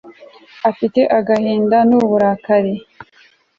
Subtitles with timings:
[0.69, 2.73] afite agahinda n'uburakari